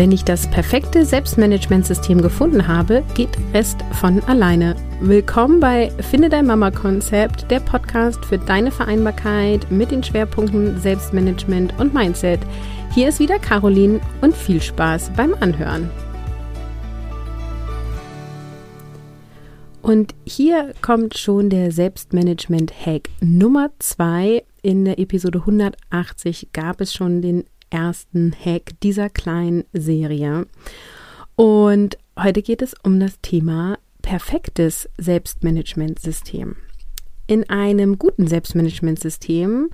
Wenn 0.00 0.12
ich 0.12 0.24
das 0.24 0.50
perfekte 0.50 1.04
Selbstmanagementsystem 1.04 2.22
gefunden 2.22 2.66
habe, 2.66 3.02
geht 3.14 3.36
Rest 3.52 3.76
von 4.00 4.20
alleine. 4.20 4.74
Willkommen 5.02 5.60
bei 5.60 5.90
Finde 6.00 6.30
dein 6.30 6.46
Mama 6.46 6.70
Konzept, 6.70 7.50
der 7.50 7.60
Podcast 7.60 8.24
für 8.24 8.38
deine 8.38 8.70
Vereinbarkeit 8.70 9.70
mit 9.70 9.90
den 9.90 10.02
Schwerpunkten 10.02 10.80
Selbstmanagement 10.80 11.78
und 11.78 11.92
Mindset. 11.92 12.40
Hier 12.94 13.10
ist 13.10 13.20
wieder 13.20 13.38
Caroline 13.38 14.00
und 14.22 14.34
viel 14.34 14.62
Spaß 14.62 15.10
beim 15.18 15.34
Anhören. 15.38 15.90
Und 19.82 20.14
hier 20.24 20.72
kommt 20.80 21.18
schon 21.18 21.50
der 21.50 21.72
Selbstmanagement-Hack 21.72 23.10
Nummer 23.20 23.68
2. 23.80 24.44
In 24.62 24.86
der 24.86 24.98
Episode 24.98 25.40
180 25.40 26.52
gab 26.54 26.80
es 26.80 26.94
schon 26.94 27.20
den 27.20 27.44
ersten 27.70 28.32
Hack 28.32 28.72
dieser 28.82 29.08
kleinen 29.08 29.64
Serie. 29.72 30.46
Und 31.36 31.98
heute 32.18 32.42
geht 32.42 32.62
es 32.62 32.74
um 32.82 33.00
das 33.00 33.20
Thema 33.22 33.78
perfektes 34.02 34.88
Selbstmanagementsystem. 34.98 36.56
In 37.26 37.48
einem 37.48 37.98
guten 37.98 38.26
Selbstmanagementsystem 38.26 39.70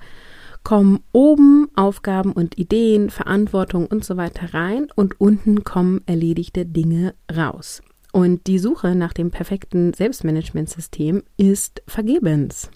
kommen 0.63 0.99
oben 1.11 1.69
Aufgaben 1.75 2.33
und 2.33 2.57
Ideen, 2.57 3.09
Verantwortung 3.09 3.87
und 3.87 4.03
so 4.05 4.17
weiter 4.17 4.53
rein 4.53 4.87
und 4.95 5.19
unten 5.19 5.63
kommen 5.63 6.01
erledigte 6.05 6.65
Dinge 6.65 7.15
raus. 7.35 7.81
Und 8.11 8.47
die 8.47 8.59
Suche 8.59 8.95
nach 8.95 9.13
dem 9.13 9.31
perfekten 9.31 9.93
Selbstmanagementsystem 9.93 11.23
ist 11.37 11.81
vergebens. 11.87 12.69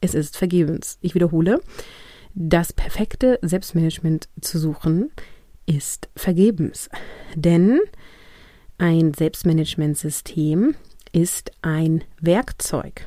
Es 0.00 0.14
ist 0.14 0.36
vergebens. 0.36 0.98
Ich 1.00 1.14
wiederhole, 1.14 1.60
das 2.34 2.72
perfekte 2.72 3.38
Selbstmanagement 3.42 4.28
zu 4.40 4.58
suchen 4.58 5.10
ist 5.66 6.08
vergebens, 6.16 6.90
denn 7.34 7.80
ein 8.76 9.14
Selbstmanagementsystem 9.14 10.74
ist 11.12 11.52
ein 11.62 12.04
Werkzeug. 12.20 13.06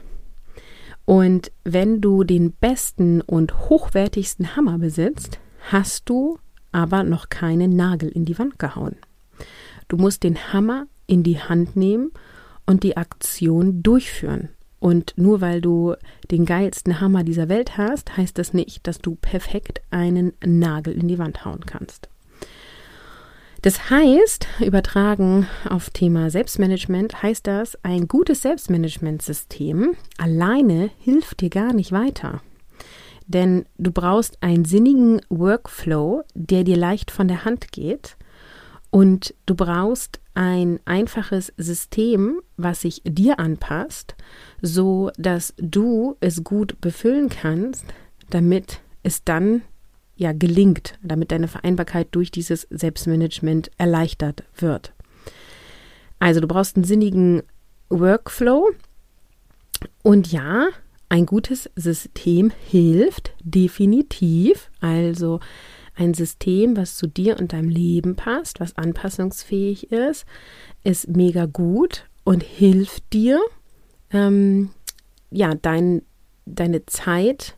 Und 1.05 1.51
wenn 1.63 2.01
du 2.01 2.23
den 2.23 2.51
besten 2.53 3.21
und 3.21 3.69
hochwertigsten 3.69 4.55
Hammer 4.55 4.79
besitzt, 4.79 5.39
hast 5.71 6.09
du 6.09 6.39
aber 6.71 7.03
noch 7.03 7.29
keinen 7.29 7.75
Nagel 7.75 8.09
in 8.09 8.25
die 8.25 8.37
Wand 8.39 8.59
gehauen. 8.59 8.95
Du 9.87 9.97
musst 9.97 10.23
den 10.23 10.51
Hammer 10.51 10.87
in 11.05 11.23
die 11.23 11.39
Hand 11.39 11.75
nehmen 11.75 12.11
und 12.65 12.83
die 12.83 12.97
Aktion 12.97 13.83
durchführen. 13.83 14.49
Und 14.79 15.13
nur 15.17 15.41
weil 15.41 15.61
du 15.61 15.95
den 16.29 16.45
geilsten 16.45 17.01
Hammer 17.01 17.23
dieser 17.23 17.49
Welt 17.49 17.77
hast, 17.77 18.15
heißt 18.15 18.37
das 18.37 18.53
nicht, 18.53 18.85
dass 18.85 18.99
du 18.99 19.15
perfekt 19.15 19.81
einen 19.89 20.33
Nagel 20.45 20.93
in 20.93 21.07
die 21.07 21.17
Wand 21.17 21.45
hauen 21.45 21.65
kannst. 21.65 22.09
Das 23.63 23.89
heißt, 23.89 24.47
übertragen 24.59 25.47
auf 25.67 25.89
Thema 25.89 26.29
Selbstmanagement, 26.29 27.23
heißt 27.23 27.47
das, 27.47 27.77
ein 27.83 28.07
gutes 28.07 28.43
Selbstmanagementsystem 28.43 29.95
alleine 30.17 30.91
hilft 30.99 31.41
dir 31.41 31.49
gar 31.49 31.73
nicht 31.73 31.91
weiter. 31.91 32.41
Denn 33.25 33.65
du 33.77 33.91
brauchst 33.91 34.41
einen 34.41 34.63
sinnigen 34.63 35.21
Workflow, 35.29 36.23
der 36.33 36.63
dir 36.63 36.77
leicht 36.77 37.11
von 37.11 37.27
der 37.27 37.45
Hand 37.45 37.71
geht. 37.71 38.15
Und 38.97 39.35
du 39.45 39.53
brauchst 39.53 40.21
ein 40.33 40.79
einfaches 40.85 41.53
System, 41.55 42.41
was 42.55 42.81
sich 42.81 43.03
dir 43.05 43.37
anpasst, 43.37 44.15
so 44.63 45.11
dass 45.19 45.53
du 45.57 46.15
es 46.19 46.43
gut 46.43 46.81
befüllen 46.81 47.29
kannst, 47.29 47.85
damit 48.31 48.81
es 49.03 49.23
dann 49.23 49.61
ja 50.15 50.31
gelingt, 50.31 50.97
damit 51.03 51.31
deine 51.31 51.47
Vereinbarkeit 51.47 52.07
durch 52.09 52.31
dieses 52.31 52.65
Selbstmanagement 52.71 53.69
erleichtert 53.77 54.43
wird. 54.55 54.93
Also 56.17 56.39
du 56.39 56.47
brauchst 56.47 56.75
einen 56.75 56.83
sinnigen 56.83 57.43
Workflow 57.89 58.67
und 60.01 60.31
ja, 60.31 60.69
ein 61.07 61.27
gutes 61.27 61.69
System 61.75 62.51
hilft 62.65 63.35
definitiv. 63.43 64.71
Also 64.81 65.39
ein 65.97 66.13
System, 66.13 66.77
was 66.77 66.95
zu 66.95 67.07
dir 67.07 67.39
und 67.39 67.53
deinem 67.53 67.69
Leben 67.69 68.15
passt, 68.15 68.59
was 68.59 68.77
anpassungsfähig 68.77 69.91
ist, 69.91 70.25
ist 70.83 71.07
mega 71.07 71.45
gut 71.45 72.05
und 72.23 72.43
hilft 72.43 73.11
dir, 73.13 73.41
ähm, 74.11 74.69
ja, 75.31 75.55
dein, 75.55 76.03
deine 76.45 76.85
Zeit, 76.85 77.57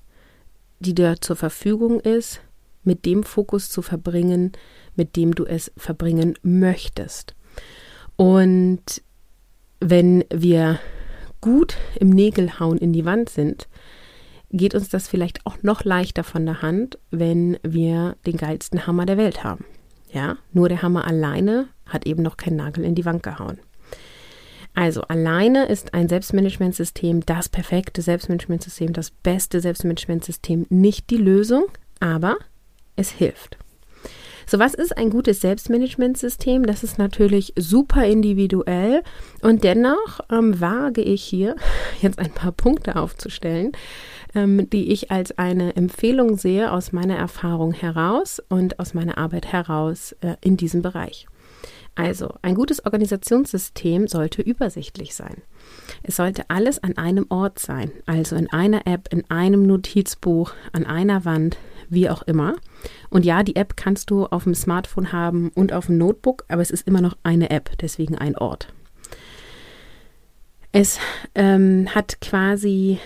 die 0.80 0.96
dir 0.96 1.18
zur 1.20 1.36
Verfügung 1.36 2.00
ist, 2.00 2.42
mit 2.84 3.06
dem 3.06 3.24
Fokus 3.24 3.70
zu 3.70 3.82
verbringen, 3.82 4.54
mit 4.96 5.18
dem 5.18 5.36
du 5.36 5.46
es 5.46 5.72
verbringen 5.76 6.36
möchtest. 6.42 7.36
Und 8.16 9.02
wenn 9.82 10.24
wir 10.34 10.80
gut 11.42 11.76
im 12.00 12.10
Nägelhauen 12.10 12.78
in 12.78 12.94
die 12.94 13.06
Wand 13.06 13.30
sind, 13.30 13.68
geht 14.52 14.76
uns 14.76 14.90
das 14.90 15.08
vielleicht 15.08 15.46
auch 15.46 15.62
noch 15.62 15.84
leichter 15.84 16.24
von 16.24 16.46
der 16.46 16.62
Hand, 16.62 16.98
wenn 17.12 17.58
wir 17.64 18.16
den 18.26 18.38
geilsten 18.38 18.88
Hammer 18.88 19.06
der 19.06 19.18
Welt 19.18 19.44
haben. 19.44 19.66
Ja, 20.12 20.38
nur 20.54 20.70
der 20.70 20.82
Hammer 20.82 21.06
alleine 21.06 21.68
hat 21.86 22.08
eben 22.08 22.24
noch 22.24 22.38
keinen 22.38 22.56
Nagel 22.56 22.84
in 22.84 22.96
die 22.96 23.06
Wand 23.06 23.22
gehauen. 23.24 23.60
Also 24.74 25.02
alleine 25.02 25.66
ist 25.66 25.94
ein 25.94 26.08
Selbstmanagementsystem 26.08 27.26
das 27.26 27.50
perfekte 27.50 28.02
Selbstmanagementsystem, 28.02 28.94
das 28.94 29.12
beste 29.12 29.62
Selbstmanagementsystem 29.62 30.68
nicht 30.70 31.10
die 31.10 31.18
Lösung, 31.18 31.66
aber 32.00 32.38
es 32.96 33.12
hilft. 33.12 33.58
So, 34.50 34.58
was 34.58 34.74
ist 34.74 34.98
ein 34.98 35.12
gutes 35.12 35.42
Selbstmanagementsystem? 35.42 36.66
Das 36.66 36.84
ist 36.84 36.98
natürlich 36.98 37.54
super 37.56 38.08
individuell 38.08 39.04
und 39.44 39.64
dennoch 39.64 40.22
ähm, 40.32 40.60
wage 40.60 41.04
ich 41.04 41.24
hier 41.24 41.56
jetzt 42.02 42.18
ein 42.18 42.32
paar 42.32 42.52
Punkte 42.52 42.96
aufzustellen, 42.96 43.74
ähm, 44.34 44.68
die 44.72 44.92
ich 44.92 45.12
als 45.12 45.38
eine 45.38 45.76
Empfehlung 45.76 46.36
sehe 46.36 46.72
aus 46.72 46.92
meiner 46.92 47.16
Erfahrung 47.16 47.74
heraus 47.74 48.42
und 48.50 48.80
aus 48.80 48.96
meiner 48.96 49.20
Arbeit 49.20 49.52
heraus 49.52 50.16
äh, 50.22 50.36
in 50.42 50.58
diesem 50.58 50.82
Bereich. 50.82 51.28
Also, 51.94 52.34
ein 52.42 52.56
gutes 52.56 52.84
Organisationssystem 52.84 54.08
sollte 54.08 54.42
übersichtlich 54.42 55.14
sein. 55.14 55.44
Es 56.02 56.16
sollte 56.16 56.50
alles 56.50 56.82
an 56.82 56.98
einem 56.98 57.28
Ort 57.30 57.60
sein, 57.60 57.92
also 58.08 58.36
in 58.36 58.50
einer 58.50 58.88
App, 58.88 59.14
in 59.14 59.30
einem 59.30 59.68
Notizbuch, 59.68 60.54
an 60.72 60.88
einer 60.88 61.24
Wand, 61.24 61.58
wie 61.90 62.10
auch 62.10 62.24
immer. 62.24 62.56
Und 63.10 63.26
ja, 63.26 63.44
die 63.44 63.56
App 63.56 63.76
kannst 63.78 64.10
du 64.10 64.26
auf 64.26 64.44
dem 64.44 64.56
Smartphone 64.56 65.12
haben 65.12 65.50
und 65.56 65.74
auf 65.74 65.88
dem 65.88 65.98
Notebook, 65.98 66.46
aber 66.48 66.62
es 66.62 66.72
ist 66.72 66.88
immer 66.88 67.02
noch 67.02 67.18
eine 67.24 67.50
App, 67.50 67.78
deswegen 67.80 68.18
ein 68.18 68.38
Ort. 68.38 68.74
Es 70.72 71.00
ähm, 71.34 71.88
hat 71.94 72.22
quasi 72.22 73.00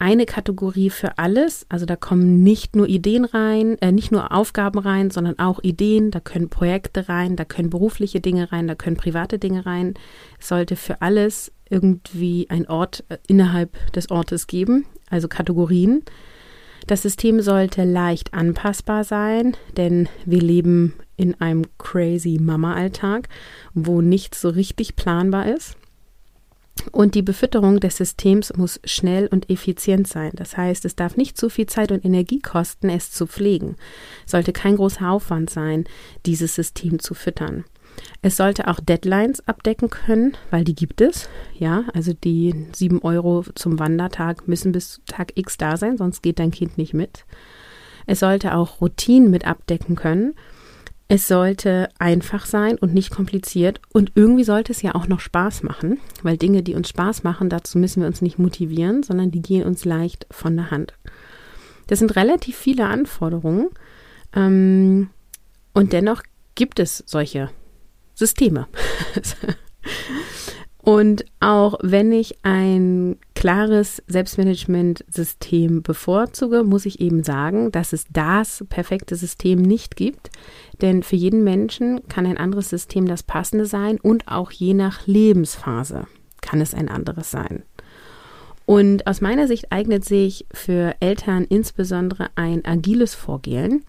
eine 0.00 0.24
Kategorie 0.24 0.90
für 0.90 1.18
alles. 1.18 1.66
Also 1.68 1.84
da 1.84 1.94
kommen 1.94 2.42
nicht 2.42 2.74
nur 2.74 2.88
Ideen 2.88 3.26
rein, 3.26 3.76
äh, 3.80 3.92
nicht 3.92 4.10
nur 4.10 4.32
Aufgaben 4.32 4.78
rein, 4.78 5.10
sondern 5.10 5.38
auch 5.38 5.62
Ideen. 5.62 6.10
Da 6.10 6.20
können 6.20 6.48
Projekte 6.48 7.08
rein, 7.08 7.36
da 7.36 7.44
können 7.44 7.70
berufliche 7.70 8.20
Dinge 8.20 8.50
rein, 8.50 8.66
da 8.66 8.74
können 8.74 8.96
private 8.96 9.38
Dinge 9.38 9.66
rein. 9.66 9.94
Es 10.38 10.48
sollte 10.48 10.74
für 10.74 11.02
alles 11.02 11.52
irgendwie 11.68 12.46
ein 12.48 12.66
Ort 12.66 13.04
äh, 13.10 13.18
innerhalb 13.28 13.92
des 13.92 14.10
Ortes 14.10 14.46
geben, 14.46 14.86
also 15.10 15.28
Kategorien. 15.28 16.02
Das 16.90 17.02
System 17.02 17.40
sollte 17.40 17.84
leicht 17.84 18.34
anpassbar 18.34 19.04
sein, 19.04 19.56
denn 19.76 20.08
wir 20.24 20.40
leben 20.40 20.94
in 21.16 21.40
einem 21.40 21.66
crazy 21.78 22.38
Mama-Alltag, 22.40 23.28
wo 23.74 24.00
nichts 24.00 24.40
so 24.40 24.48
richtig 24.48 24.96
planbar 24.96 25.54
ist. 25.54 25.76
Und 26.90 27.14
die 27.14 27.22
Befütterung 27.22 27.78
des 27.78 27.96
Systems 27.98 28.52
muss 28.56 28.80
schnell 28.82 29.28
und 29.28 29.50
effizient 29.50 30.08
sein. 30.08 30.32
Das 30.34 30.56
heißt, 30.56 30.84
es 30.84 30.96
darf 30.96 31.16
nicht 31.16 31.36
zu 31.36 31.48
viel 31.48 31.66
Zeit 31.66 31.92
und 31.92 32.04
Energie 32.04 32.40
kosten, 32.40 32.88
es 32.88 33.12
zu 33.12 33.28
pflegen. 33.28 33.76
Sollte 34.26 34.52
kein 34.52 34.74
großer 34.74 35.12
Aufwand 35.12 35.48
sein, 35.48 35.84
dieses 36.26 36.56
System 36.56 36.98
zu 36.98 37.14
füttern. 37.14 37.66
Es 38.22 38.36
sollte 38.36 38.68
auch 38.68 38.80
Deadlines 38.80 39.46
abdecken 39.48 39.88
können, 39.88 40.36
weil 40.50 40.64
die 40.64 40.74
gibt 40.74 41.00
es. 41.00 41.28
Ja, 41.58 41.84
also 41.94 42.12
die 42.12 42.66
sieben 42.72 43.00
Euro 43.02 43.44
zum 43.54 43.78
Wandertag 43.78 44.46
müssen 44.46 44.72
bis 44.72 45.00
Tag 45.06 45.32
X 45.36 45.56
da 45.56 45.76
sein, 45.76 45.96
sonst 45.96 46.22
geht 46.22 46.38
dein 46.38 46.50
Kind 46.50 46.76
nicht 46.76 46.92
mit. 46.92 47.24
Es 48.06 48.20
sollte 48.20 48.54
auch 48.54 48.80
Routinen 48.80 49.30
mit 49.30 49.46
abdecken 49.46 49.96
können 49.96 50.34
es 51.12 51.26
sollte 51.26 51.88
einfach 51.98 52.46
sein 52.46 52.78
und 52.78 52.94
nicht 52.94 53.10
kompliziert 53.10 53.80
und 53.92 54.12
irgendwie 54.14 54.44
sollte 54.44 54.70
es 54.70 54.80
ja 54.80 54.94
auch 54.94 55.08
noch 55.08 55.18
Spaß 55.18 55.64
machen, 55.64 55.98
weil 56.22 56.36
Dinge, 56.36 56.62
die 56.62 56.76
uns 56.76 56.88
Spaß 56.88 57.24
machen, 57.24 57.48
dazu 57.50 57.78
müssen 57.78 58.02
wir 58.02 58.06
uns 58.06 58.22
nicht 58.22 58.38
motivieren, 58.38 59.02
sondern 59.02 59.32
die 59.32 59.42
gehen 59.42 59.66
uns 59.66 59.84
leicht 59.84 60.28
von 60.30 60.56
der 60.56 60.70
Hand. 60.70 60.94
Das 61.88 61.98
sind 61.98 62.14
relativ 62.14 62.56
viele 62.56 62.86
Anforderungen 62.86 63.70
ähm, 64.36 65.10
und 65.74 65.92
dennoch 65.92 66.22
gibt 66.54 66.78
es 66.78 67.02
solche 67.06 67.50
Systeme. 68.14 68.66
und 70.82 71.24
auch 71.40 71.78
wenn 71.82 72.12
ich 72.12 72.38
ein 72.42 73.16
klares 73.34 74.02
Selbstmanagement-System 74.06 75.82
bevorzuge, 75.82 76.62
muss 76.62 76.86
ich 76.86 77.00
eben 77.00 77.24
sagen, 77.24 77.72
dass 77.72 77.92
es 77.92 78.04
das 78.12 78.64
perfekte 78.68 79.16
System 79.16 79.62
nicht 79.62 79.96
gibt. 79.96 80.30
Denn 80.80 81.02
für 81.02 81.16
jeden 81.16 81.44
Menschen 81.44 82.06
kann 82.08 82.26
ein 82.26 82.38
anderes 82.38 82.68
System 82.68 83.06
das 83.06 83.22
passende 83.22 83.66
sein 83.66 83.98
und 84.00 84.28
auch 84.28 84.50
je 84.50 84.74
nach 84.74 85.06
Lebensphase 85.06 86.06
kann 86.40 86.60
es 86.60 86.74
ein 86.74 86.88
anderes 86.88 87.30
sein. 87.30 87.62
Und 88.66 89.06
aus 89.06 89.20
meiner 89.20 89.48
Sicht 89.48 89.72
eignet 89.72 90.04
sich 90.04 90.46
für 90.52 90.94
Eltern 91.00 91.44
insbesondere 91.44 92.28
ein 92.36 92.64
agiles 92.64 93.14
Vorgehen. 93.14 93.84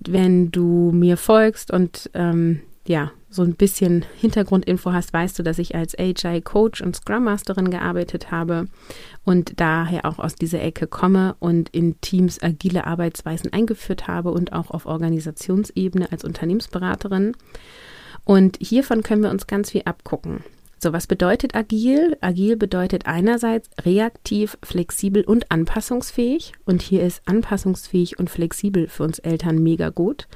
Wenn 0.00 0.50
du 0.50 0.90
mir 0.92 1.16
folgst 1.16 1.70
und 1.70 2.10
ähm, 2.14 2.60
ja, 2.88 3.12
so 3.28 3.42
ein 3.42 3.54
bisschen 3.54 4.04
Hintergrundinfo 4.16 4.92
hast, 4.92 5.12
weißt 5.12 5.38
du, 5.38 5.42
dass 5.42 5.58
ich 5.58 5.74
als 5.74 5.98
AGI 5.98 6.40
Coach 6.40 6.80
und 6.80 6.96
Scrum 6.96 7.24
Masterin 7.24 7.70
gearbeitet 7.70 8.30
habe 8.30 8.66
und 9.24 9.60
daher 9.60 10.06
auch 10.06 10.18
aus 10.18 10.34
dieser 10.36 10.62
Ecke 10.62 10.86
komme 10.86 11.36
und 11.38 11.68
in 11.70 12.00
Teams 12.00 12.42
agile 12.42 12.86
Arbeitsweisen 12.86 13.52
eingeführt 13.52 14.08
habe 14.08 14.30
und 14.30 14.52
auch 14.52 14.70
auf 14.70 14.86
Organisationsebene 14.86 16.10
als 16.10 16.24
Unternehmensberaterin. 16.24 17.36
Und 18.24 18.58
hiervon 18.60 19.02
können 19.02 19.22
wir 19.22 19.30
uns 19.30 19.46
ganz 19.46 19.70
viel 19.70 19.82
abgucken. 19.84 20.42
So, 20.78 20.92
was 20.92 21.06
bedeutet 21.06 21.54
agil? 21.54 22.18
Agil 22.20 22.56
bedeutet 22.56 23.06
einerseits 23.06 23.70
reaktiv, 23.84 24.58
flexibel 24.62 25.24
und 25.24 25.50
anpassungsfähig. 25.50 26.52
Und 26.66 26.82
hier 26.82 27.02
ist 27.02 27.22
anpassungsfähig 27.26 28.18
und 28.18 28.28
flexibel 28.28 28.88
für 28.88 29.04
uns 29.04 29.18
Eltern 29.18 29.62
mega 29.62 29.88
gut. 29.88 30.28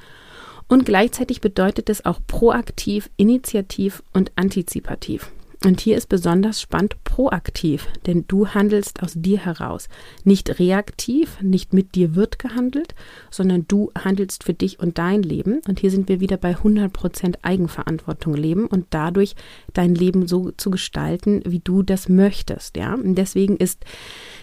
Und 0.71 0.87
gleichzeitig 0.87 1.41
bedeutet 1.41 1.91
es 1.91 2.07
auch 2.07 2.21
proaktiv, 2.29 3.11
initiativ 3.17 4.05
und 4.13 4.31
antizipativ. 4.37 5.33
Und 5.65 5.81
hier 5.81 5.97
ist 5.99 6.09
besonders 6.09 6.61
spannend 6.61 7.03
proaktiv, 7.05 7.89
denn 8.07 8.25
du 8.29 8.47
handelst 8.49 9.03
aus 9.03 9.13
dir 9.15 9.39
heraus. 9.45 9.89
Nicht 10.25 10.61
reaktiv, 10.61 11.39
nicht 11.43 11.75
mit 11.75 11.97
dir 11.97 12.15
wird 12.15 12.39
gehandelt, 12.39 12.95
sondern 13.31 13.67
du 13.67 13.91
handelst 13.99 14.45
für 14.45 14.55
dich 14.55 14.79
und 14.79 14.97
dein 14.97 15.25
Leben. 15.25 15.61
Und 15.67 15.81
hier 15.81 15.91
sind 15.91 16.09
wir 16.09 16.21
wieder 16.21 16.37
bei 16.37 16.55
100% 16.55 17.41
Eigenverantwortung 17.43 18.35
leben 18.35 18.67
und 18.67 18.87
dadurch 18.91 19.35
dein 19.75 19.95
Leben 19.95 20.29
so 20.29 20.53
zu 20.53 20.71
gestalten, 20.71 21.43
wie 21.45 21.59
du 21.59 21.83
das 21.83 22.09
möchtest. 22.09 22.77
Ja, 22.77 22.95
und 22.95 23.17
deswegen 23.17 23.57
ist 23.57 23.85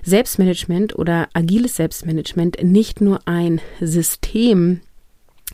Selbstmanagement 0.03 0.94
oder 1.00 1.29
agiles 1.33 1.77
Selbstmanagement 1.77 2.62
nicht 2.62 3.00
nur 3.00 3.21
ein 3.25 3.62
System, 3.79 4.81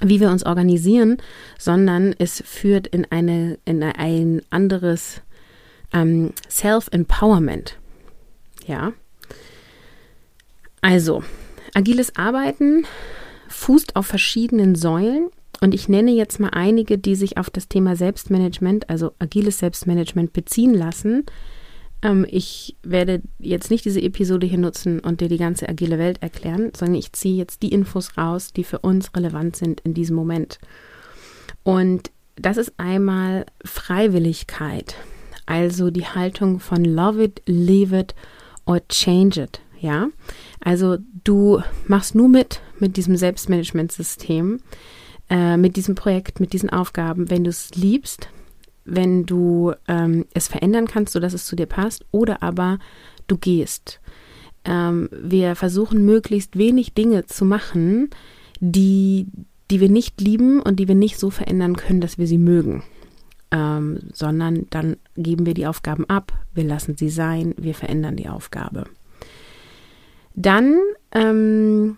wie 0.01 0.19
wir 0.19 0.29
uns 0.29 0.45
organisieren, 0.45 1.17
sondern 1.57 2.15
es 2.17 2.43
führt 2.45 2.87
in 2.87 3.05
eine 3.11 3.57
in 3.65 3.83
ein 3.83 4.41
anderes 4.49 5.21
ähm, 5.93 6.33
Self-Empowerment. 6.49 7.77
Ja. 8.65 8.93
Also, 10.81 11.23
agiles 11.73 12.15
Arbeiten 12.15 12.85
fußt 13.47 13.95
auf 13.95 14.07
verschiedenen 14.07 14.75
Säulen 14.75 15.29
und 15.61 15.73
ich 15.73 15.87
nenne 15.87 16.11
jetzt 16.11 16.39
mal 16.39 16.49
einige, 16.49 16.97
die 16.97 17.15
sich 17.15 17.37
auf 17.37 17.49
das 17.49 17.69
Thema 17.69 17.95
Selbstmanagement, 17.95 18.89
also 18.89 19.13
agiles 19.19 19.59
Selbstmanagement 19.59 20.33
beziehen 20.33 20.73
lassen. 20.73 21.25
Ähm, 22.03 22.25
ich 22.29 22.75
werde 22.83 23.21
jetzt 23.39 23.71
nicht 23.71 23.85
diese 23.85 24.01
Episode 24.01 24.45
hier 24.45 24.59
nutzen 24.59 24.99
und 24.99 25.21
dir 25.21 25.29
die 25.29 25.37
ganze 25.37 25.67
agile 25.67 25.97
Welt 25.97 26.21
erklären, 26.21 26.71
sondern 26.75 26.95
ich 26.95 27.13
ziehe 27.13 27.35
jetzt 27.35 27.63
die 27.63 27.71
Infos 27.71 28.17
raus, 28.17 28.53
die 28.53 28.63
für 28.63 28.79
uns 28.79 29.15
relevant 29.15 29.55
sind 29.55 29.81
in 29.81 29.93
diesem 29.93 30.15
Moment. 30.15 30.59
Und 31.63 32.11
das 32.35 32.57
ist 32.57 32.73
einmal 32.77 33.45
Freiwilligkeit, 33.63 34.95
also 35.45 35.91
die 35.91 36.05
Haltung 36.05 36.59
von 36.59 36.83
love 36.83 37.23
it, 37.23 37.41
leave 37.45 37.97
it 37.97 38.13
or 38.65 38.85
change 38.87 39.41
it. 39.41 39.61
Ja, 39.79 40.07
also 40.61 40.97
du 41.25 41.61
machst 41.87 42.15
nur 42.15 42.29
mit 42.29 42.61
mit 42.79 42.97
diesem 42.97 43.17
Selbstmanagementsystem, 43.17 44.59
äh, 45.29 45.57
mit 45.57 45.75
diesem 45.75 45.95
Projekt, 45.95 46.39
mit 46.39 46.53
diesen 46.53 46.69
Aufgaben, 46.69 47.29
wenn 47.29 47.43
du 47.43 47.49
es 47.49 47.75
liebst, 47.75 48.29
wenn 48.85 49.25
du 49.25 49.73
ähm, 49.87 50.25
es 50.33 50.47
verändern 50.47 50.87
kannst, 50.87 51.13
sodass 51.13 51.33
es 51.33 51.45
zu 51.45 51.55
dir 51.55 51.65
passt, 51.65 52.05
oder 52.11 52.43
aber 52.43 52.79
du 53.27 53.37
gehst. 53.37 53.99
Ähm, 54.65 55.09
wir 55.11 55.55
versuchen 55.55 56.05
möglichst 56.05 56.57
wenig 56.57 56.93
Dinge 56.93 57.25
zu 57.25 57.45
machen, 57.45 58.09
die, 58.59 59.27
die 59.71 59.79
wir 59.79 59.89
nicht 59.89 60.21
lieben 60.21 60.61
und 60.61 60.79
die 60.79 60.87
wir 60.87 60.95
nicht 60.95 61.19
so 61.19 61.29
verändern 61.29 61.75
können, 61.75 62.01
dass 62.01 62.17
wir 62.17 62.27
sie 62.27 62.37
mögen. 62.37 62.83
Ähm, 63.51 63.99
sondern 64.13 64.67
dann 64.69 64.97
geben 65.15 65.45
wir 65.45 65.53
die 65.53 65.67
Aufgaben 65.67 66.05
ab, 66.05 66.33
wir 66.53 66.63
lassen 66.63 66.97
sie 66.97 67.09
sein, 67.09 67.53
wir 67.57 67.75
verändern 67.75 68.15
die 68.15 68.27
Aufgabe. 68.27 68.85
Dann 70.35 70.79
ähm, 71.11 71.97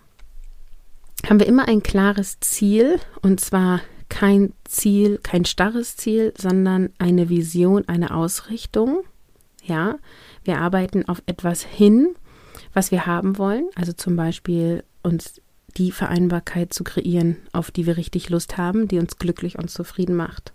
haben 1.26 1.40
wir 1.40 1.46
immer 1.46 1.66
ein 1.66 1.82
klares 1.82 2.38
Ziel 2.40 3.00
und 3.22 3.40
zwar 3.40 3.80
kein 4.08 4.52
Ziel, 4.64 5.18
kein 5.22 5.44
starres 5.44 5.96
Ziel, 5.96 6.32
sondern 6.38 6.90
eine 6.98 7.28
Vision, 7.28 7.84
eine 7.88 8.14
Ausrichtung. 8.14 9.00
Ja, 9.64 9.98
wir 10.44 10.58
arbeiten 10.58 11.08
auf 11.08 11.22
etwas 11.26 11.62
hin, 11.62 12.14
was 12.72 12.90
wir 12.90 13.06
haben 13.06 13.38
wollen. 13.38 13.68
Also 13.74 13.92
zum 13.92 14.16
Beispiel 14.16 14.84
uns 15.02 15.40
die 15.76 15.92
Vereinbarkeit 15.92 16.72
zu 16.72 16.84
kreieren, 16.84 17.36
auf 17.52 17.70
die 17.70 17.86
wir 17.86 17.96
richtig 17.96 18.30
Lust 18.30 18.56
haben, 18.56 18.88
die 18.88 18.98
uns 18.98 19.18
glücklich 19.18 19.58
und 19.58 19.70
zufrieden 19.70 20.16
macht. 20.16 20.52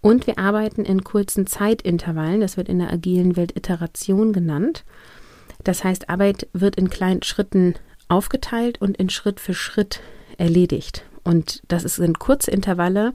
Und 0.00 0.26
wir 0.26 0.38
arbeiten 0.38 0.84
in 0.84 1.04
kurzen 1.04 1.46
Zeitintervallen. 1.46 2.40
Das 2.40 2.56
wird 2.56 2.68
in 2.68 2.78
der 2.78 2.92
agilen 2.92 3.36
Welt 3.36 3.56
Iteration 3.56 4.32
genannt. 4.32 4.84
Das 5.64 5.84
heißt, 5.84 6.08
Arbeit 6.08 6.48
wird 6.52 6.76
in 6.76 6.90
kleinen 6.90 7.22
Schritten 7.22 7.74
aufgeteilt 8.08 8.80
und 8.80 8.96
in 8.96 9.10
Schritt 9.10 9.40
für 9.40 9.54
Schritt 9.54 10.00
erledigt. 10.38 11.04
Und 11.26 11.60
das 11.66 11.82
sind 11.82 12.20
kurze 12.20 12.52
Intervalle. 12.52 13.12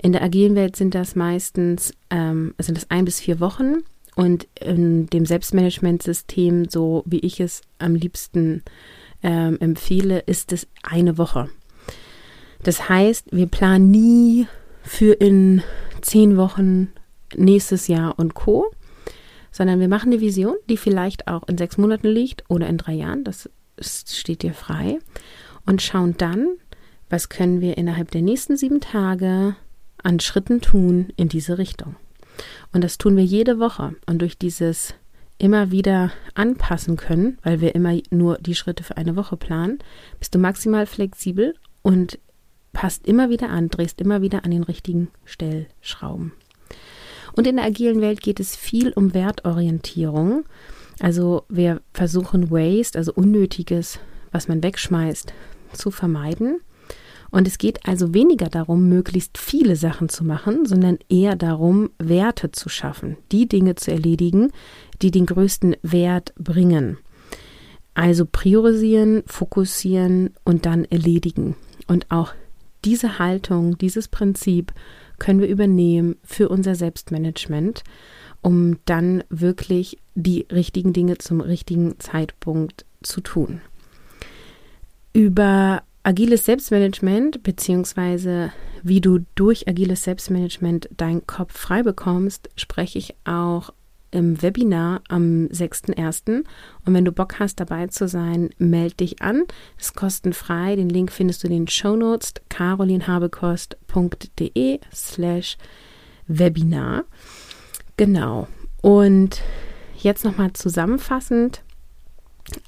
In 0.00 0.12
der 0.12 0.22
agilen 0.22 0.54
Welt 0.54 0.76
sind 0.76 0.94
das 0.94 1.16
meistens 1.16 1.92
ähm, 2.10 2.54
sind 2.58 2.76
das 2.76 2.90
ein 2.90 3.06
bis 3.06 3.20
vier 3.20 3.40
Wochen. 3.40 3.78
Und 4.14 4.46
in 4.60 5.06
dem 5.06 5.24
Selbstmanagementsystem, 5.24 6.68
so 6.68 7.02
wie 7.06 7.20
ich 7.20 7.40
es 7.40 7.62
am 7.78 7.94
liebsten 7.94 8.62
ähm, 9.22 9.56
empfehle, 9.60 10.18
ist 10.20 10.52
es 10.52 10.66
eine 10.82 11.16
Woche. 11.16 11.48
Das 12.64 12.88
heißt, 12.88 13.28
wir 13.30 13.46
planen 13.46 13.90
nie 13.90 14.46
für 14.82 15.12
in 15.14 15.62
zehn 16.02 16.36
Wochen 16.36 16.92
nächstes 17.34 17.88
Jahr 17.88 18.18
und 18.18 18.34
Co., 18.34 18.70
sondern 19.52 19.80
wir 19.80 19.88
machen 19.88 20.12
eine 20.12 20.20
Vision, 20.20 20.56
die 20.68 20.76
vielleicht 20.76 21.28
auch 21.28 21.48
in 21.48 21.56
sechs 21.56 21.78
Monaten 21.78 22.08
liegt 22.08 22.44
oder 22.48 22.66
in 22.66 22.76
drei 22.76 22.92
Jahren, 22.92 23.24
das 23.24 23.48
steht 23.80 24.42
dir 24.42 24.52
frei, 24.52 24.98
und 25.64 25.80
schauen 25.80 26.16
dann, 26.18 26.56
was 27.10 27.28
können 27.28 27.60
wir 27.60 27.78
innerhalb 27.78 28.10
der 28.10 28.22
nächsten 28.22 28.56
sieben 28.56 28.80
Tage 28.80 29.56
an 30.02 30.20
Schritten 30.20 30.60
tun 30.60 31.08
in 31.16 31.28
diese 31.28 31.58
Richtung. 31.58 31.96
Und 32.72 32.84
das 32.84 32.98
tun 32.98 33.16
wir 33.16 33.24
jede 33.24 33.58
Woche. 33.58 33.94
Und 34.06 34.20
durch 34.20 34.38
dieses 34.38 34.94
immer 35.38 35.70
wieder 35.70 36.12
anpassen 36.34 36.96
können, 36.96 37.38
weil 37.42 37.60
wir 37.60 37.74
immer 37.74 37.96
nur 38.10 38.38
die 38.38 38.54
Schritte 38.54 38.82
für 38.82 38.96
eine 38.96 39.16
Woche 39.16 39.36
planen, 39.36 39.78
bist 40.18 40.34
du 40.34 40.38
maximal 40.38 40.86
flexibel 40.86 41.54
und 41.82 42.18
passt 42.72 43.06
immer 43.06 43.30
wieder 43.30 43.48
an, 43.50 43.68
drehst 43.68 44.00
immer 44.00 44.20
wieder 44.20 44.44
an 44.44 44.50
den 44.50 44.64
richtigen 44.64 45.08
Stellschrauben. 45.24 46.32
Und 47.32 47.46
in 47.46 47.56
der 47.56 47.66
agilen 47.66 48.00
Welt 48.00 48.20
geht 48.20 48.40
es 48.40 48.56
viel 48.56 48.92
um 48.92 49.14
Wertorientierung. 49.14 50.44
Also 51.00 51.44
wir 51.48 51.80
versuchen 51.92 52.50
Waste, 52.50 52.98
also 52.98 53.12
Unnötiges, 53.14 54.00
was 54.32 54.48
man 54.48 54.62
wegschmeißt, 54.62 55.32
zu 55.72 55.90
vermeiden. 55.90 56.60
Und 57.30 57.46
es 57.46 57.58
geht 57.58 57.86
also 57.86 58.14
weniger 58.14 58.48
darum, 58.48 58.88
möglichst 58.88 59.38
viele 59.38 59.76
Sachen 59.76 60.08
zu 60.08 60.24
machen, 60.24 60.66
sondern 60.66 60.98
eher 61.08 61.36
darum, 61.36 61.90
Werte 61.98 62.52
zu 62.52 62.68
schaffen, 62.68 63.16
die 63.32 63.46
Dinge 63.46 63.74
zu 63.74 63.90
erledigen, 63.90 64.50
die 65.02 65.10
den 65.10 65.26
größten 65.26 65.76
Wert 65.82 66.32
bringen. 66.36 66.98
Also 67.94 68.24
priorisieren, 68.30 69.24
fokussieren 69.26 70.30
und 70.44 70.64
dann 70.64 70.84
erledigen. 70.84 71.56
Und 71.86 72.10
auch 72.10 72.32
diese 72.84 73.18
Haltung, 73.18 73.76
dieses 73.76 74.08
Prinzip 74.08 74.72
können 75.18 75.40
wir 75.40 75.48
übernehmen 75.48 76.16
für 76.22 76.48
unser 76.48 76.74
Selbstmanagement, 76.74 77.82
um 78.40 78.78
dann 78.84 79.24
wirklich 79.30 79.98
die 80.14 80.46
richtigen 80.50 80.92
Dinge 80.92 81.18
zum 81.18 81.40
richtigen 81.40 81.98
Zeitpunkt 81.98 82.86
zu 83.02 83.20
tun. 83.20 83.60
Über 85.12 85.82
agiles 86.02 86.44
Selbstmanagement 86.44 87.42
beziehungsweise 87.42 88.52
wie 88.82 89.00
du 89.00 89.20
durch 89.34 89.68
agiles 89.68 90.04
Selbstmanagement 90.04 90.88
deinen 90.96 91.26
Kopf 91.26 91.58
frei 91.58 91.82
bekommst, 91.82 92.48
spreche 92.56 92.98
ich 92.98 93.14
auch 93.24 93.72
im 94.10 94.40
Webinar 94.40 95.02
am 95.08 95.48
6.1. 95.48 96.44
Und 96.84 96.94
wenn 96.94 97.04
du 97.04 97.12
Bock 97.12 97.38
hast, 97.38 97.60
dabei 97.60 97.88
zu 97.88 98.08
sein, 98.08 98.48
melde 98.58 98.94
dich 98.96 99.20
an. 99.20 99.42
Es 99.78 99.86
ist 99.86 99.96
kostenfrei. 99.96 100.76
Den 100.76 100.88
Link 100.88 101.12
findest 101.12 101.42
du 101.42 101.48
in 101.48 101.52
den 101.52 101.68
Show 101.68 101.94
Notes 101.96 102.32
carolinhabekost.de 102.48 104.80
slash 104.94 105.58
Webinar. 106.26 107.04
Genau. 107.96 108.48
Und 108.80 109.42
jetzt 109.98 110.24
nochmal 110.24 110.54
zusammenfassend. 110.54 111.62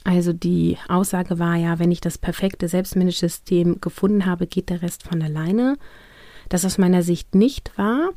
Also 0.04 0.32
die 0.32 0.76
Aussage 0.88 1.38
war 1.38 1.56
ja, 1.56 1.78
wenn 1.78 1.90
ich 1.90 2.00
das 2.00 2.18
perfekte 2.18 2.68
Selbstmanagement-System 2.68 3.80
gefunden 3.80 4.26
habe, 4.26 4.46
geht 4.46 4.70
der 4.70 4.82
Rest 4.82 5.04
von 5.04 5.22
alleine. 5.22 5.76
Das 6.49 6.64
aus 6.64 6.78
meiner 6.78 7.02
Sicht 7.02 7.34
nicht 7.34 7.76
wahr, 7.78 8.10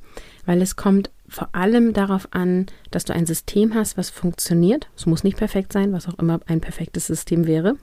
weil 0.46 0.62
es 0.62 0.76
kommt 0.76 1.12
vor 1.28 1.50
allem 1.54 1.94
darauf 1.94 2.28
an, 2.32 2.66
dass 2.92 3.06
du 3.06 3.14
ein 3.14 3.26
System 3.26 3.74
hast, 3.76 3.98
was 3.98 4.10
funktioniert. 4.10 4.90
Es 4.96 5.06
muss 5.06 5.24
nicht 5.24 5.38
perfekt 5.38 5.74
sein, 5.74 5.94
was 5.94 6.08
auch 6.08 6.18
immer 6.20 6.40
ein 6.48 6.62
perfektes 6.62 7.08
System 7.08 7.48
wäre. 7.48 7.76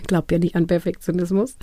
Ich 0.00 0.06
glaube 0.06 0.34
ja 0.34 0.38
nicht 0.38 0.56
an 0.56 0.66
Perfektionismus. 0.66 1.56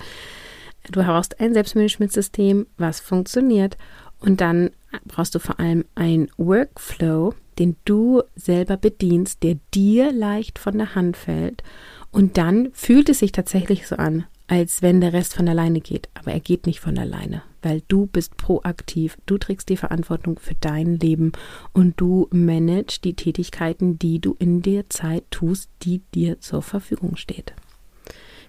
Du 0.90 1.00
brauchst 1.02 1.40
ein 1.40 1.54
Selbstmanagementsystem, 1.54 2.66
was 2.76 3.00
funktioniert. 3.00 3.76
Und 4.18 4.40
dann 4.40 4.70
brauchst 5.04 5.34
du 5.34 5.38
vor 5.38 5.60
allem 5.60 5.84
ein 5.94 6.28
Workflow, 6.36 7.34
den 7.58 7.76
du 7.84 8.22
selber 8.34 8.76
bedienst, 8.76 9.42
der 9.42 9.56
dir 9.74 10.12
leicht 10.12 10.58
von 10.58 10.78
der 10.78 10.94
Hand 10.94 11.16
fällt. 11.16 11.62
Und 12.10 12.36
dann 12.36 12.70
fühlt 12.72 13.08
es 13.08 13.20
sich 13.20 13.32
tatsächlich 13.32 13.86
so 13.86 13.96
an, 13.96 14.24
als 14.46 14.82
wenn 14.82 15.00
der 15.00 15.12
Rest 15.12 15.34
von 15.34 15.48
alleine 15.48 15.80
geht. 15.80 16.08
Aber 16.14 16.32
er 16.32 16.40
geht 16.40 16.66
nicht 16.66 16.80
von 16.80 16.98
alleine, 16.98 17.42
weil 17.62 17.82
du 17.88 18.06
bist 18.06 18.36
proaktiv, 18.36 19.16
du 19.26 19.38
trägst 19.38 19.68
die 19.68 19.76
Verantwortung 19.76 20.38
für 20.38 20.54
dein 20.60 20.98
Leben 20.98 21.32
und 21.72 22.00
du 22.00 22.28
managst 22.30 23.04
die 23.04 23.14
Tätigkeiten, 23.14 23.98
die 23.98 24.18
du 24.18 24.36
in 24.38 24.62
der 24.62 24.90
Zeit 24.90 25.24
tust, 25.30 25.70
die 25.82 26.02
dir 26.14 26.40
zur 26.40 26.62
Verfügung 26.62 27.16
steht. 27.16 27.54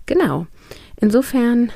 Genau. 0.06 0.48
Insofern 1.00 1.72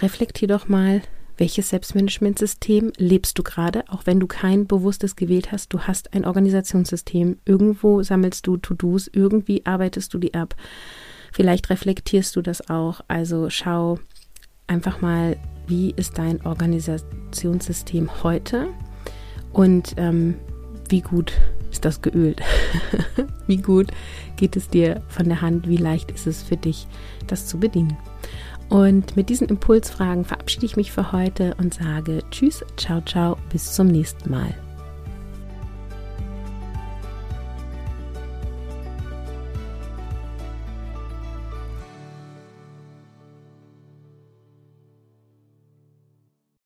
reflektier 0.00 0.48
doch 0.48 0.68
mal, 0.68 1.02
welches 1.36 1.70
Selbstmanagementsystem 1.70 2.92
lebst 2.96 3.38
du 3.38 3.42
gerade, 3.42 3.84
auch 3.88 4.06
wenn 4.06 4.20
du 4.20 4.26
kein 4.26 4.66
bewusstes 4.66 5.16
gewählt 5.16 5.52
hast. 5.52 5.72
Du 5.72 5.80
hast 5.80 6.14
ein 6.14 6.24
Organisationssystem. 6.24 7.38
Irgendwo 7.44 8.02
sammelst 8.02 8.46
du 8.46 8.56
To-Dos, 8.56 9.08
irgendwie 9.12 9.66
arbeitest 9.66 10.14
du 10.14 10.18
die 10.18 10.34
ab. 10.34 10.54
Vielleicht 11.32 11.70
reflektierst 11.70 12.36
du 12.36 12.42
das 12.42 12.70
auch. 12.70 13.00
Also 13.08 13.50
schau 13.50 13.98
einfach 14.66 15.00
mal, 15.00 15.36
wie 15.66 15.90
ist 15.96 16.18
dein 16.18 16.44
Organisationssystem 16.44 18.22
heute 18.22 18.68
und 19.52 19.94
ähm, 19.96 20.36
wie 20.88 21.00
gut 21.00 21.32
ist 21.70 21.84
das 21.84 22.02
geölt? 22.02 22.40
wie 23.46 23.56
gut 23.56 23.88
geht 24.36 24.56
es 24.56 24.68
dir 24.68 25.02
von 25.08 25.28
der 25.28 25.40
Hand? 25.40 25.68
Wie 25.68 25.76
leicht 25.76 26.10
ist 26.10 26.26
es 26.26 26.42
für 26.42 26.56
dich, 26.56 26.86
das 27.26 27.46
zu 27.46 27.58
bedienen? 27.58 27.96
Und 28.68 29.16
mit 29.16 29.28
diesen 29.28 29.48
Impulsfragen 29.48 30.24
verabschiede 30.24 30.66
ich 30.66 30.76
mich 30.76 30.92
für 30.92 31.12
heute 31.12 31.54
und 31.58 31.74
sage 31.74 32.22
Tschüss, 32.30 32.64
ciao, 32.76 33.00
ciao, 33.02 33.36
bis 33.50 33.72
zum 33.72 33.88
nächsten 33.88 34.30
Mal. 34.30 34.54